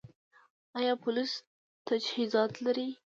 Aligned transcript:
آیا 0.77 0.93
پولیس 1.03 1.31
تجهیزات 1.87 2.53
لري؟ 2.65 2.87